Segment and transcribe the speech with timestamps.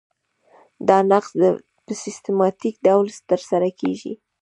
[0.87, 1.31] دا نقض
[1.85, 4.13] په سیستماتیک ډول ترسره کیږي.